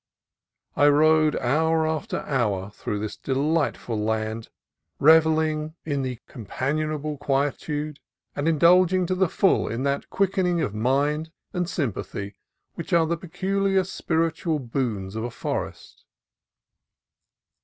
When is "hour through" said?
2.21-2.97